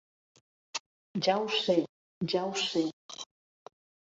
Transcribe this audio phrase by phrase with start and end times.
[1.27, 1.75] Ja ho sé,
[2.33, 2.85] ja ho sé!